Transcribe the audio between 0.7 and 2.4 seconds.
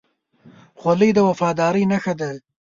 خولۍ د وفادارۍ نښه ده.